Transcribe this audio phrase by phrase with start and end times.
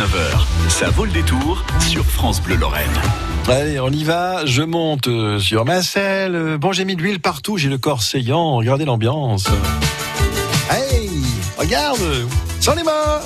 [0.00, 2.88] 19h, ça vaut le détour sur France Bleu Lorraine.
[3.48, 4.46] Allez, on y va.
[4.46, 6.56] Je monte euh, sur ma selle.
[6.58, 7.58] Bon, j'ai mis de l'huile partout.
[7.58, 8.56] J'ai le corps saillant.
[8.56, 9.44] Regardez l'ambiance.
[10.70, 11.10] Hey,
[11.58, 12.00] regarde
[12.60, 13.20] sans les mains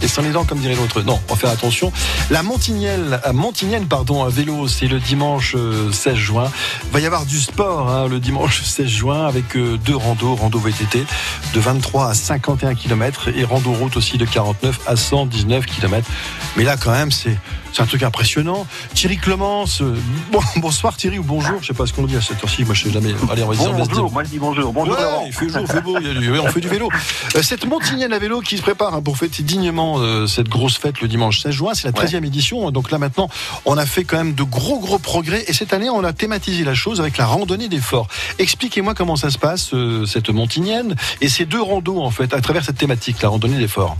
[0.00, 1.02] et sans les dents comme dirait l'autre.
[1.02, 1.92] Non, on va faire attention.
[2.30, 6.50] La Montignelle, à Montignenne, pardon, à vélo, c'est le dimanche euh, 16 juin.
[6.86, 10.34] Il va y avoir du sport hein, le dimanche 16 juin avec euh, deux randos,
[10.36, 11.04] rando VTT
[11.52, 16.08] de 23 à 51 km et rando route aussi de 49 à 119 km.
[16.56, 17.36] Mais là quand même, c'est
[17.72, 18.68] c'est un truc impressionnant.
[18.94, 19.96] Thierry Clemence, euh,
[20.30, 22.64] bon, bonsoir Thierry ou bonjour, je sais pas ce qu'on dit à cette heure-ci.
[22.64, 23.12] Moi, je sais jamais.
[23.32, 24.72] Allez, on va dire, on va se dire- bonjour, moi je dis bonjour.
[24.72, 26.68] Bonjour Ouais, il fait jour, il fait beau, il y a du- on fait du
[26.68, 26.88] vélo.
[27.34, 30.76] Euh, Cette Montignenne à vélo qui se prépare hein, pour fêter dignement euh, cette grosse
[30.78, 32.70] fête le dimanche 16 juin, c'est la 13e édition.
[32.70, 33.28] Donc là maintenant,
[33.64, 36.64] on a fait quand même de gros gros progrès et cette année, on a thématisé
[36.64, 38.08] la chose avec la randonnée des forts.
[38.38, 42.40] Expliquez-moi comment ça se passe euh, cette Montignenne et ces deux randos en fait à
[42.40, 43.96] travers cette thématique, la randonnée des forts.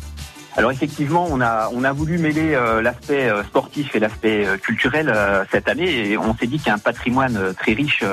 [0.57, 4.57] Alors effectivement, on a on a voulu mêler euh, l'aspect euh, sportif et l'aspect euh,
[4.57, 5.13] culturel
[5.51, 6.11] cette année.
[6.11, 8.05] Et on s'est dit qu'il y a un patrimoine très riche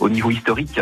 [0.00, 0.80] au niveau historique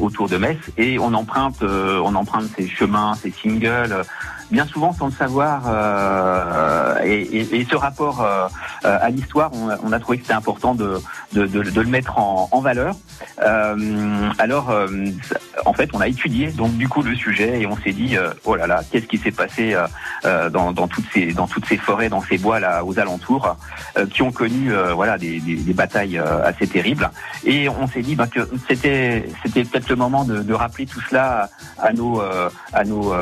[0.00, 0.58] autour de Metz.
[0.76, 4.02] Et on emprunte on emprunte ces chemins, ces singles
[4.50, 8.46] bien souvent sans le savoir euh, et, et- et ce rapport euh,
[8.84, 11.00] euh, à l'histoire, on, on a trouvé que c'était important de,
[11.32, 12.94] de, de- de le mettre en, en valeur.
[13.42, 14.86] Euh, alors, euh,
[15.64, 18.30] en fait, on a étudié donc du coup le sujet et on s'est dit euh,
[18.44, 19.74] oh là là, qu'est-ce qui s'est passé
[20.52, 23.56] dans, dans toutes ces dans toutes ces forêts, dans ces bois là aux alentours,
[24.10, 27.10] qui ont connu voilà des, des, des batailles assez terribles.
[27.44, 31.48] Et on s'est dit bah, que c'était c'était peut-être le moment de, rappeler tout cela
[31.78, 32.20] à, nos
[32.72, 33.12] à nos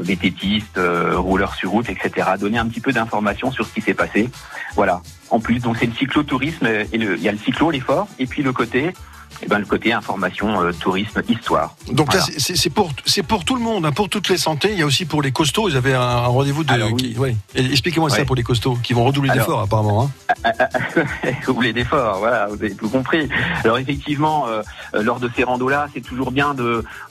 [0.00, 2.28] vététistes, euh, rouleurs sur route, etc.
[2.38, 4.28] Donner un petit peu d'informations sur ce qui s'est passé.
[4.74, 5.00] Voilà.
[5.30, 8.26] En plus, donc c'est le cyclotourisme et le, il y a le cyclo, l'effort, et
[8.26, 8.92] puis le côté,
[9.42, 11.74] eh ben le côté information, euh, tourisme, histoire.
[11.92, 12.34] Donc là, Voilà.
[12.38, 12.90] c'est- pour
[13.28, 14.70] pour tout le monde, hein, pour toutes les santé.
[14.72, 15.68] Il y a aussi pour les costauds.
[15.68, 16.72] Ils avaient un, un rendez-vous de.
[16.72, 17.14] Alors, oui.
[17.18, 17.36] ouais.
[17.54, 20.10] Expliquez-moi ça pour les costauds qui vont redoubler d'efforts apparemment.
[20.44, 20.52] Hein.
[21.46, 23.28] vous voulez d'efforts, voilà, vous avez tout compris.
[23.64, 24.62] Alors effectivement, euh,
[24.94, 26.54] lors de ces randos-là, c'est toujours bien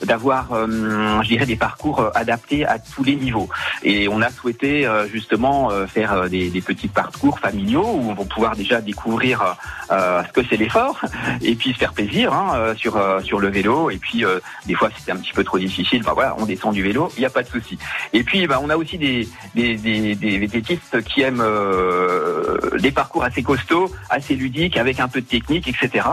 [0.04, 3.48] d'avoir, euh, je dirais, des parcours adaptés à tous les niveaux.
[3.82, 8.56] Et on a souhaité justement faire des, des petits parcours familiaux où on va pouvoir
[8.56, 9.56] déjà découvrir
[9.90, 11.00] ce que c'est l'effort
[11.42, 13.90] et puis se faire plaisir hein, euh, sur euh, sur le vélo.
[13.90, 16.74] Et puis euh, des fois, c'était un petit peu trop difficile, bah voilà, on descend
[16.74, 17.78] du vélo, il n'y a pas de souci.
[18.12, 21.44] Et puis, bah, on a aussi des des, des, des vététistes qui aiment
[22.78, 26.06] des parcours assez costauds, assez ludiques, avec un peu de technique, etc.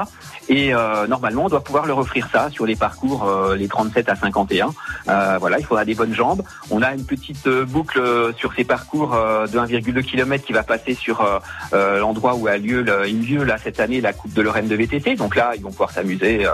[0.49, 0.73] Et
[1.07, 4.73] normalement, on doit pouvoir leur offrir ça sur les parcours les 37 à 51.
[5.07, 6.43] Euh, voilà, il faudra des bonnes jambes.
[6.69, 8.01] On a une petite boucle
[8.37, 11.25] sur ces parcours de 1,2 km qui va passer sur
[11.71, 15.15] l'endroit où a lieu le, lieu là cette année la Coupe de Lorraine de VTT.
[15.15, 16.51] Donc là, ils vont pouvoir s'amuser, euh,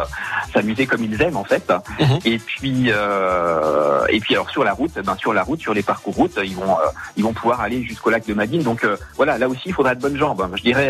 [0.54, 1.72] s'amuser comme ils aiment en fait.
[2.00, 2.20] Mhm.
[2.26, 5.84] Et puis, euh, et puis alors sur la route, ben sur la route, sur les
[5.84, 8.64] parcours route, ils vont, euh, ils vont pouvoir aller jusqu'au lac de Madine.
[8.64, 8.86] Donc
[9.16, 10.48] voilà, là aussi, il faudra de bonnes jambes.
[10.56, 10.90] Je dirais,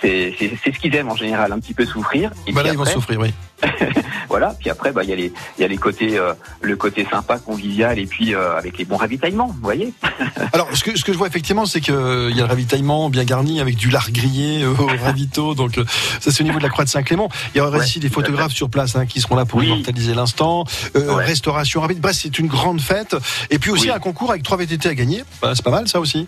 [0.00, 2.30] c'est ce qu'ils aiment en général, un petit peu souffrir.
[2.46, 3.34] Et Bah ils vont souffrir, oui.
[4.28, 4.54] voilà.
[4.58, 6.32] Puis après, bah il y a les, il y a les côtés, euh,
[6.62, 9.48] le côté sympa, convivial, et puis euh, avec les bons ravitaillements.
[9.48, 9.92] Vous voyez
[10.52, 11.96] Alors, ce que, ce que je vois effectivement, c'est qu'il y
[12.38, 15.54] a le ravitaillement bien garni avec du lard grillé euh, au ravito.
[15.54, 15.84] Donc, euh,
[16.20, 17.28] ça, c'est au niveau de la Croix de Saint-Clément.
[17.54, 19.66] Il y aura Ouais, aussi des photographes sur place hein, qui seront là pour Oui.
[19.66, 20.64] immortaliser l'instant.
[20.96, 21.24] Euh, Ouais.
[21.24, 22.00] Restauration rapide.
[22.00, 23.16] Bref, c'est une grande fête.
[23.50, 23.90] Et puis aussi Oui.
[23.90, 25.24] un concours avec trois VTT à gagner.
[25.42, 26.26] Bah, c'est pas mal, ça aussi.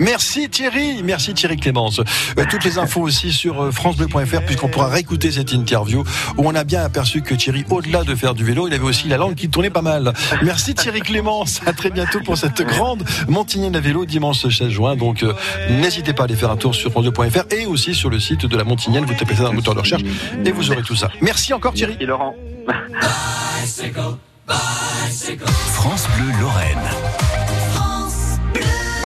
[0.00, 2.00] Merci Thierry, merci Thierry Clémence.
[2.00, 6.02] Euh, toutes les infos aussi sur euh, francebleu.fr puisqu'on pourra réécouter cette interview
[6.38, 9.08] où on a bien aperçu que Thierry, au-delà de faire du vélo, il avait aussi
[9.08, 10.14] la langue qui tournait pas mal.
[10.42, 14.96] Merci Thierry Clémence, à très bientôt pour cette grande Montignenne à vélo dimanche 16 juin.
[14.96, 15.34] Donc euh,
[15.68, 18.56] n'hésitez pas à aller faire un tour sur francebleu.fr et aussi sur le site de
[18.56, 20.02] la Montignenne, vous tapez ça dans le moteur de recherche
[20.44, 21.10] et vous aurez tout ça.
[21.20, 21.98] Merci encore Thierry.
[22.00, 22.34] et Laurent
[25.74, 27.39] France Bleu Lorraine.